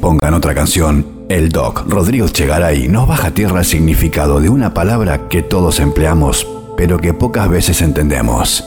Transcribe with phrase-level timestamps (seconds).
[0.00, 4.74] Pongan otra canción, el doc Rodrigo Chegaray nos baja a tierra el significado de una
[4.74, 8.64] palabra que todos empleamos, pero que pocas veces entendemos.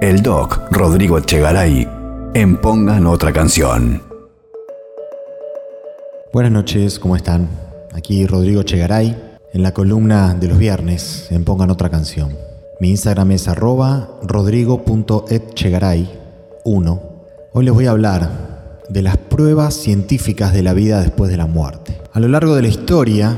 [0.00, 1.88] El doc Rodrigo Chegaray
[2.34, 4.02] en Pongan otra canción.
[6.32, 7.48] Buenas noches, ¿cómo están?
[7.92, 9.16] Aquí Rodrigo Chegaray
[9.52, 12.36] en la columna de los viernes en Pongan otra canción.
[12.80, 17.00] Mi Instagram es arroba rodrigo.etchegaray1.
[17.52, 18.51] Hoy les voy a hablar
[18.88, 21.98] de las pruebas científicas de la vida después de la muerte.
[22.12, 23.36] A lo largo de la historia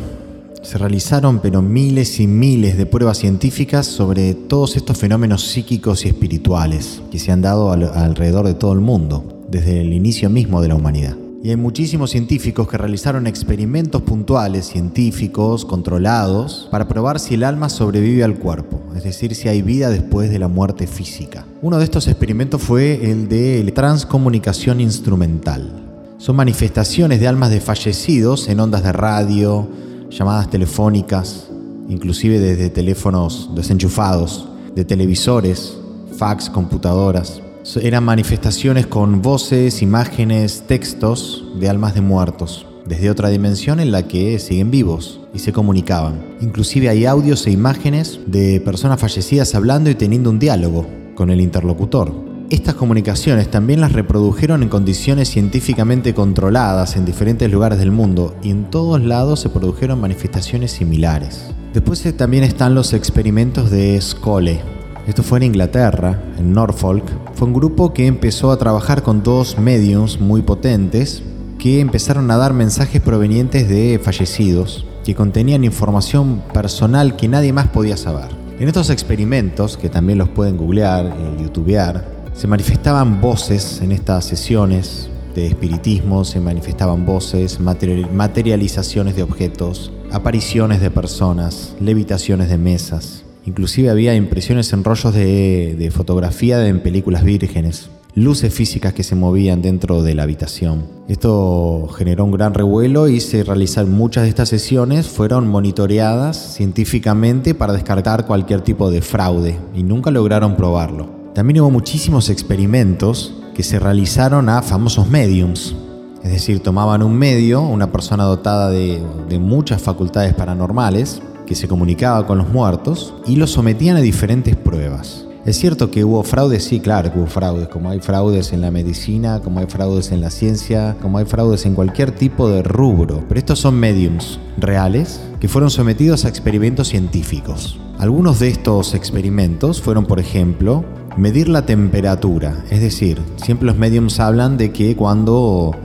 [0.62, 6.08] se realizaron pero miles y miles de pruebas científicas sobre todos estos fenómenos psíquicos y
[6.08, 10.68] espirituales que se han dado alrededor de todo el mundo, desde el inicio mismo de
[10.68, 11.16] la humanidad.
[11.42, 17.68] Y hay muchísimos científicos que realizaron experimentos puntuales, científicos, controlados, para probar si el alma
[17.68, 21.44] sobrevive al cuerpo, es decir, si hay vida después de la muerte física.
[21.62, 25.72] Uno de estos experimentos fue el de transcomunicación instrumental.
[26.18, 29.68] Son manifestaciones de almas de fallecidos en ondas de radio,
[30.10, 31.48] llamadas telefónicas,
[31.88, 35.76] inclusive desde teléfonos desenchufados, de televisores,
[36.16, 37.40] fax, computadoras.
[37.80, 44.06] Eran manifestaciones con voces, imágenes, textos de almas de muertos, desde otra dimensión en la
[44.06, 46.24] que siguen vivos y se comunicaban.
[46.40, 51.40] Inclusive hay audios e imágenes de personas fallecidas hablando y teniendo un diálogo con el
[51.40, 52.12] interlocutor.
[52.50, 58.50] Estas comunicaciones también las reprodujeron en condiciones científicamente controladas en diferentes lugares del mundo y
[58.50, 61.50] en todos lados se produjeron manifestaciones similares.
[61.72, 64.60] Después eh, también están los experimentos de Scole,
[65.06, 67.04] esto fue en Inglaterra, en Norfolk.
[67.34, 71.22] Fue un grupo que empezó a trabajar con dos mediums muy potentes
[71.64, 77.68] que empezaron a dar mensajes provenientes de fallecidos que contenían información personal que nadie más
[77.68, 78.28] podía saber.
[78.60, 84.26] En estos experimentos, que también los pueden googlear y youtubear, se manifestaban voces en estas
[84.26, 93.24] sesiones de espiritismo, se manifestaban voces, materializaciones de objetos, apariciones de personas, levitaciones de mesas.
[93.46, 99.60] Inclusive había impresiones en rollos de, fotografía en películas vírgenes, luces físicas que se movían
[99.60, 100.84] dentro de la habitación.
[101.08, 107.54] Esto generó un gran revuelo y se realizaron muchas de estas sesiones, fueron monitoreadas científicamente
[107.54, 111.08] para descartar cualquier tipo de fraude y nunca lograron probarlo.
[111.34, 115.74] También hubo muchísimos experimentos que se realizaron a famosos mediums,
[116.22, 122.26] es decir, tomaban un medio, una persona dotada de muchas facultades paranormales, que se comunicaba
[122.26, 125.26] con los muertos y los sometían a diferentes pruebas.
[125.44, 128.70] Es cierto que hubo fraudes, sí, claro que hubo fraudes, como hay fraudes en la
[128.70, 133.22] medicina, como hay fraudes en la ciencia, como hay fraudes en cualquier tipo de rubro,
[133.28, 137.78] pero estos son mediums reales que fueron sometidos a experimentos científicos.
[137.98, 140.82] Algunos de estos experimentos fueron, por ejemplo,
[141.18, 145.76] medir la temperatura, es decir, siempre los mediums hablan de que cuando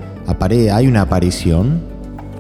[0.71, 1.81] hay una aparición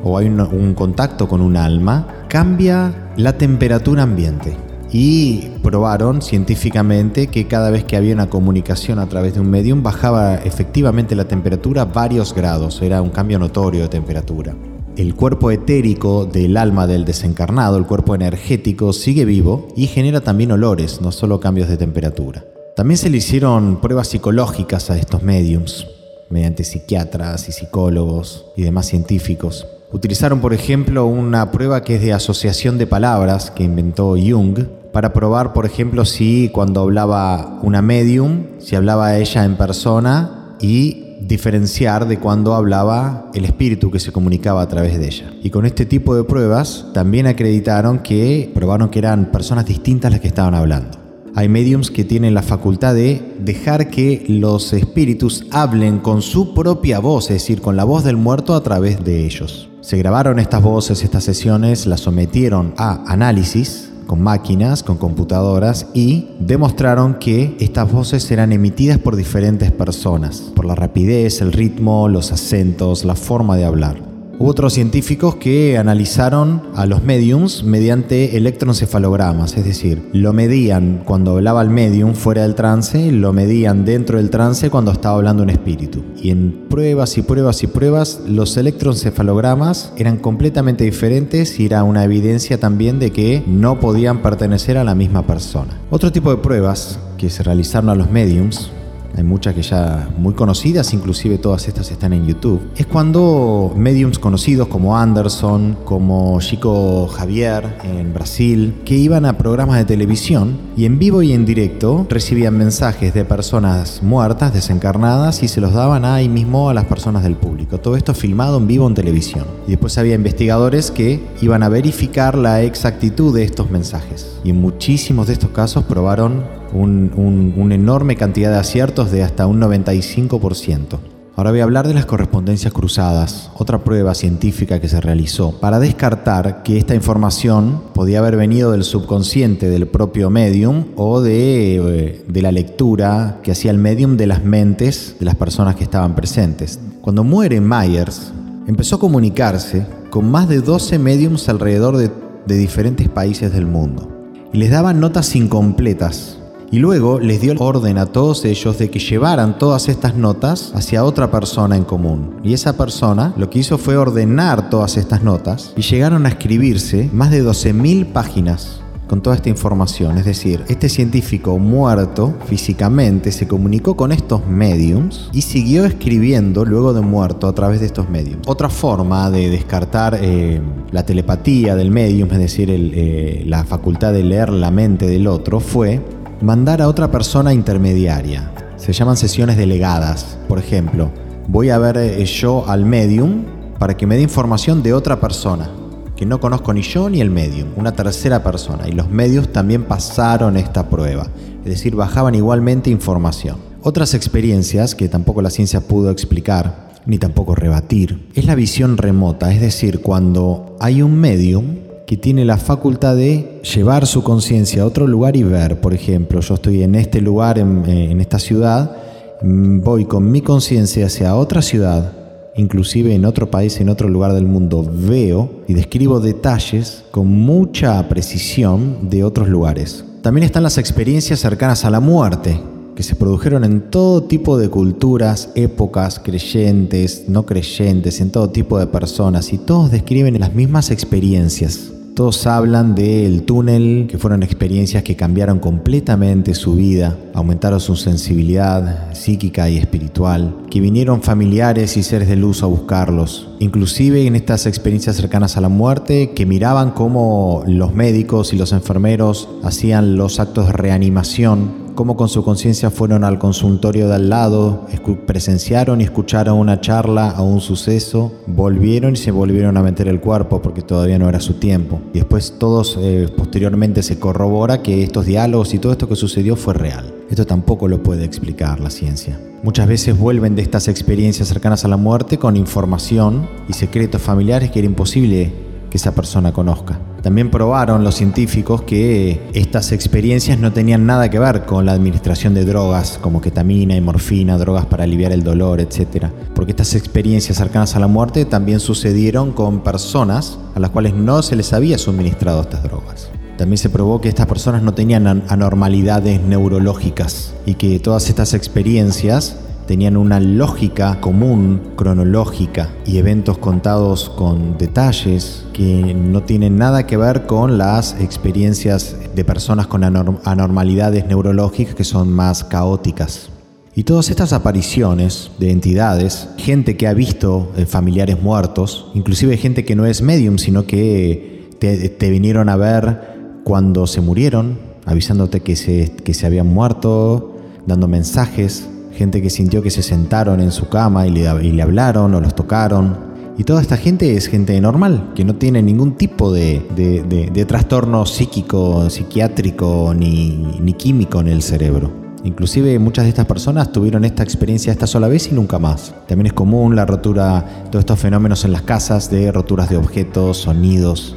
[0.05, 4.68] o hay un contacto con un alma, cambia la temperatura ambiente.
[4.91, 9.83] Y probaron científicamente que cada vez que había una comunicación a través de un medium
[9.83, 14.55] bajaba efectivamente la temperatura varios grados, era un cambio notorio de temperatura.
[14.97, 20.51] El cuerpo etérico del alma del desencarnado, el cuerpo energético, sigue vivo y genera también
[20.51, 22.43] olores, no solo cambios de temperatura.
[22.75, 25.87] También se le hicieron pruebas psicológicas a estos mediums,
[26.29, 29.67] mediante psiquiatras y psicólogos y demás científicos.
[29.91, 35.13] Utilizaron, por ejemplo, una prueba que es de asociación de palabras que inventó Jung para
[35.13, 42.07] probar, por ejemplo, si cuando hablaba una medium, si hablaba ella en persona y diferenciar
[42.07, 45.33] de cuando hablaba el espíritu que se comunicaba a través de ella.
[45.43, 50.21] Y con este tipo de pruebas también acreditaron que probaron que eran personas distintas las
[50.21, 50.97] que estaban hablando.
[51.35, 56.99] Hay mediums que tienen la facultad de dejar que los espíritus hablen con su propia
[56.99, 59.69] voz, es decir, con la voz del muerto a través de ellos.
[59.81, 66.29] Se grabaron estas voces, estas sesiones, las sometieron a análisis con máquinas, con computadoras y
[66.39, 72.31] demostraron que estas voces eran emitidas por diferentes personas, por la rapidez, el ritmo, los
[72.31, 74.08] acentos, la forma de hablar.
[74.41, 81.31] Hubo otros científicos que analizaron a los mediums mediante electroencefalogramas, es decir, lo medían cuando
[81.31, 85.49] hablaba el medium fuera del trance, lo medían dentro del trance cuando estaba hablando un
[85.49, 86.05] espíritu.
[86.15, 92.05] Y en pruebas y pruebas y pruebas, los electroencefalogramas eran completamente diferentes y era una
[92.05, 95.77] evidencia también de que no podían pertenecer a la misma persona.
[95.89, 98.71] Otro tipo de pruebas que se realizaron a los mediums
[99.15, 104.19] hay muchas que ya muy conocidas, inclusive todas estas están en YouTube, es cuando mediums
[104.19, 110.85] conocidos como Anderson, como Chico Javier en Brasil, que iban a programas de televisión y
[110.85, 116.05] en vivo y en directo recibían mensajes de personas muertas, desencarnadas, y se los daban
[116.05, 117.79] ahí mismo a las personas del público.
[117.79, 119.45] Todo esto filmado en vivo en televisión.
[119.67, 124.39] Y después había investigadores que iban a verificar la exactitud de estos mensajes.
[124.43, 129.59] Y en muchísimos de estos casos probaron una enorme cantidad de aciertos de hasta un
[129.61, 130.99] 95%.
[131.39, 135.79] Ahora voy a hablar de las correspondencias cruzadas, otra prueba científica que se realizó para
[135.79, 142.25] descartar que esta información podía haber venido del subconsciente del propio medium o de, eh,
[142.27, 146.13] de la lectura que hacía el medium de las mentes de las personas que estaban
[146.13, 146.77] presentes.
[146.99, 148.33] Cuando muere Myers,
[148.67, 152.11] empezó a comunicarse con más de 12 mediums alrededor de,
[152.47, 154.09] de diferentes países del mundo
[154.51, 156.38] y les daban notas incompletas
[156.71, 161.03] y luego les dio orden a todos ellos de que llevaran todas estas notas hacia
[161.03, 162.37] otra persona en común.
[162.43, 167.09] Y esa persona lo que hizo fue ordenar todas estas notas y llegaron a escribirse
[167.13, 170.19] más de 12.000 páginas con toda esta información.
[170.19, 176.93] Es decir, este científico muerto físicamente se comunicó con estos mediums y siguió escribiendo luego
[176.93, 178.47] de muerto a través de estos mediums.
[178.47, 180.61] Otra forma de descartar eh,
[180.91, 185.59] la telepatía del medium, es decir, eh, la facultad de leer la mente del otro,
[185.59, 185.99] fue
[186.41, 188.51] mandar a otra persona intermediaria.
[188.77, 190.37] Se llaman sesiones delegadas.
[190.47, 191.11] Por ejemplo,
[191.47, 193.43] voy a ver eh, yo al medium
[193.77, 195.69] para que me dé información de otra persona,
[196.15, 198.87] que no conozco ni yo ni el medium, una tercera persona.
[198.87, 201.27] Y los medios también pasaron esta prueba,
[201.63, 203.57] es decir, bajaban igualmente información.
[203.81, 209.53] Otras experiencias que tampoco la ciencia pudo explicar, ni tampoco rebatir, es la visión remota,
[209.53, 214.85] es decir, cuando hay un medium que tiene la facultad de llevar su conciencia a
[214.85, 218.95] otro lugar y ver, por ejemplo, yo estoy en este lugar, en, eh, esta ciudad,
[219.41, 222.13] mm, voy con mi conciencia hacia otra ciudad,
[222.55, 228.07] inclusive en otro país, en otro lugar del mundo, veo y describo detalles con mucha
[228.09, 230.03] precisión de otros lugares.
[230.21, 232.59] También están las experiencias cercanas a la muerte,
[232.95, 238.77] que se produjeron en todo tipo de culturas, épocas, creyentes, no creyentes, en todo tipo
[238.77, 241.91] de personas, y todos describen las mismas experiencias.
[242.19, 249.13] Todos hablan del túnel, que fueron experiencias que cambiaron completamente su vida, aumentaron su sensibilidad
[249.13, 254.65] psíquica y espiritual, que vinieron familiares y seres de luz a buscarlos, inclusive en estas
[254.65, 260.41] experiencias cercanas a la muerte, que miraban cómo los médicos y los enfermeros hacían los
[260.41, 264.87] actos de reanimación cómo con su conciencia fueron al consultorio de al lado,
[265.25, 270.21] presenciaron y escucharon una charla o un suceso, volvieron y se volvieron a meter el
[270.21, 271.99] cuerpo porque todavía no era su tiempo.
[272.13, 276.55] Y después todos eh, posteriormente se corrobora que estos diálogos y todo esto que sucedió
[276.55, 277.13] fue real.
[277.29, 279.37] Esto tampoco lo puede explicar la ciencia.
[279.61, 284.71] Muchas veces vuelven de estas experiencias cercanas a la muerte con información y secretos familiares
[284.71, 285.51] que era imposible
[285.89, 286.97] que esa persona conozca.
[287.21, 292.53] También probaron los científicos que estas experiencias no tenían nada que ver con la administración
[292.53, 296.27] de drogas como ketamina y morfina, drogas para aliviar el dolor, etc.
[296.55, 301.41] Porque estas experiencias cercanas a la muerte también sucedieron con personas a las cuales no
[301.41, 303.29] se les había suministrado estas drogas.
[303.57, 309.57] También se probó que estas personas no tenían anormalidades neurológicas y que todas estas experiencias
[309.89, 317.17] tenían una lógica común, cronológica, y eventos contados con detalles que no tienen nada que
[317.17, 323.49] ver con las experiencias de personas con anormalidades neurológicas que son más caóticas.
[323.95, 329.85] Y todas estas apariciones de entidades, gente que ha visto eh, familiares muertos, inclusive gente
[329.85, 333.21] que no es medium, sino que te, vinieron a ver
[333.63, 334.77] cuando se murieron,
[335.07, 337.55] avisándote que se, que se habían muerto,
[337.87, 338.87] dando mensajes,
[339.19, 343.17] gente que sintió que se sentaron en su cama y le, hablaron o los tocaron.
[343.57, 349.09] Y toda esta gente es gente normal, que no tiene ningún tipo de, trastorno psíquico,
[349.09, 352.09] psiquiátrico ni, ni químico en el cerebro.
[352.45, 356.13] Inclusive muchas de estas personas tuvieron esta experiencia esta sola vez y nunca más.
[356.25, 360.59] También es común la rotura, todos estos fenómenos en las casas de roturas de objetos,
[360.59, 361.35] sonidos,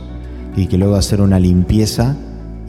[0.55, 2.15] y que luego hacer una limpieza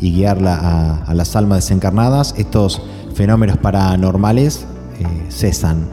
[0.01, 2.81] y guiarla a, a las almas desencarnadas, estos
[3.13, 4.65] fenómenos paranormales
[4.99, 5.87] eh, cesan.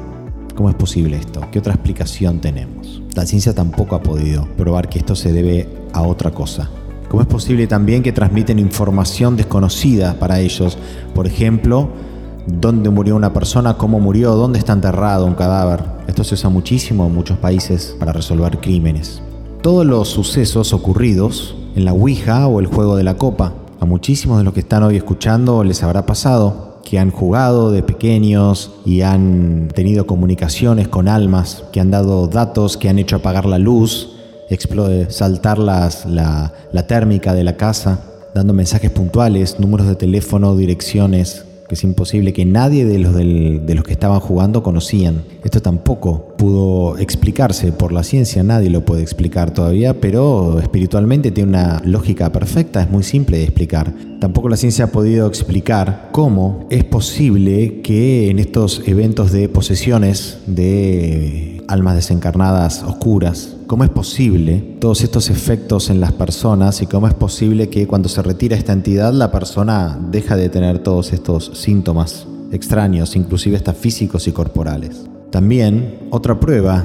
[0.55, 1.41] ¿Cómo es posible esto?
[1.51, 3.03] ¿Qué otra explicación tenemos?
[3.15, 6.69] La ciencia tampoco ha podido probar que esto se debe a otra cosa.
[7.09, 10.79] ¿Cómo es posible también que transmiten información desconocida para ellos?
[11.15, 11.89] Por ejemplo,
[12.47, 15.83] dónde murió una persona, cómo murió, dónde está enterrado un cadáver.
[16.07, 19.23] Esto se usa muchísimo en muchos países para resolver crímenes.
[19.63, 24.39] Todos los sucesos ocurridos en la Ouija o el juego de la copa, a muchísimos
[24.39, 29.03] de los que están hoy escuchando les habrá pasado que han jugado de pequeños y
[29.03, 34.17] han tenido comunicaciones con almas, que han dado datos, que han hecho apagar la luz,
[35.09, 38.01] saltar las, la, la térmica de la casa,
[38.35, 43.75] dando mensajes puntuales, números de teléfono, direcciones, que es imposible que nadie de los, de
[43.77, 45.23] los que estaban jugando conocían.
[45.45, 51.51] Esto tampoco pudo explicarse por la ciencia, nadie lo puede explicar todavía, pero espiritualmente tiene
[51.51, 53.95] una lógica perfecta, es muy simple de explicar.
[54.19, 60.41] Tampoco la ciencia ha podido explicar cómo es posible que en estos eventos de posesiones
[60.49, 67.07] de almas desencarnadas oscuras, cómo es posible todos estos efectos en las personas y cómo
[67.07, 71.53] es posible que cuando se retira esta entidad la persona deja de tener todos estos
[71.55, 75.03] síntomas extraños, inclusive hasta físicos y corporales.
[75.31, 76.85] También otra prueba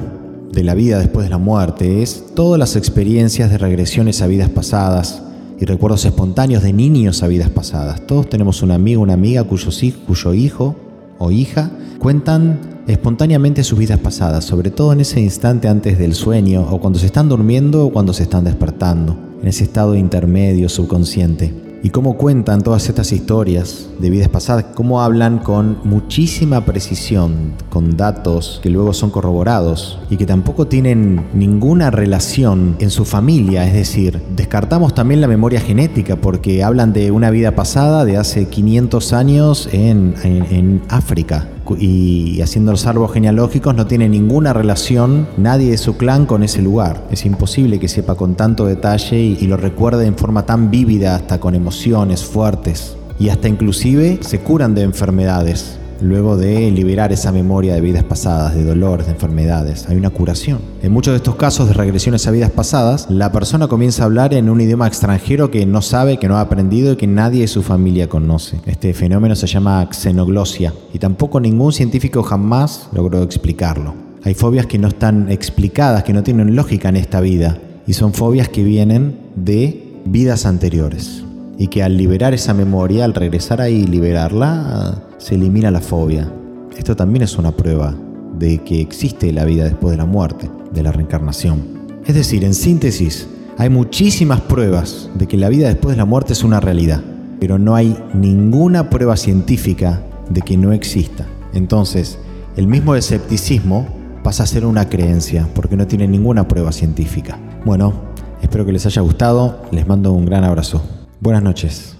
[0.51, 4.51] de la vida después de la muerte es todas las experiencias de regresiones a vidas
[4.51, 5.23] pasadas
[5.59, 8.05] y recuerdos espontáneos de niños a vidas pasadas.
[8.05, 9.71] Todos tenemos un amigo, una amiga cuyo,
[10.05, 10.75] cuyo hijo
[11.17, 16.67] o hija cuentan espontáneamente sus vidas pasadas, sobre todo en ese instante antes del sueño
[16.69, 21.64] o cuando se están durmiendo o cuando se están despertando, en ese estado intermedio subconsciente
[21.85, 27.95] y cómo cuentan todas estas historias de vidas pasadas, cómo hablan con muchísima precisión, con
[27.95, 33.73] datos que luego son corroborados y que tampoco tienen ninguna relación en su familia, es
[33.73, 39.13] decir, descartamos también la memoria genética porque hablan de una vida pasada de hace 500
[39.13, 45.77] años en, en África, y haciendo los árboles genealógicos no tiene ninguna relación nadie de
[45.77, 47.07] su clan con ese lugar.
[47.11, 51.39] Es imposible que sepa con tanto detalle y, lo recuerde en forma tan vívida, hasta
[51.39, 52.95] con emociones fuertes.
[53.19, 58.55] Y hasta inclusive se curan de enfermedades luego de liberar esa memoria de vidas pasadas,
[58.55, 59.87] de dolores, de enfermedades.
[59.89, 60.59] Hay una curación.
[60.81, 64.33] En muchos de estos casos de regresiones a vidas pasadas, la persona comienza a hablar
[64.33, 67.47] en un idioma extranjero que no sabe, que no ha aprendido y que nadie de
[67.47, 68.59] su familia conoce.
[68.65, 73.93] Este fenómeno se llama xenoglosia y tampoco ningún científico jamás logró explicarlo.
[74.23, 78.13] Hay fobias que no están explicadas, que no tienen lógica en esta vida y son
[78.13, 81.24] fobias que vienen de vidas anteriores
[81.57, 86.31] y que al liberar esa memoria, al regresar ahí y liberarla, se elimina la fobia.
[86.77, 87.95] Esto también es una prueba
[88.37, 91.63] de que existe la vida después de la muerte, de la reencarnación.
[92.05, 96.33] Es decir, en síntesis, hay muchísimas pruebas de que la vida después de la muerte
[96.33, 97.01] es una realidad,
[97.39, 101.25] pero no hay ninguna prueba científica de que no exista.
[101.53, 102.19] Entonces,
[102.57, 103.87] el mismo escepticismo
[104.23, 107.37] pasa a ser una creencia, porque no tiene ninguna prueba científica.
[107.63, 107.93] Bueno,
[108.41, 110.81] espero que les haya gustado, les mando un gran abrazo.
[111.25, 111.94] Buenas noches.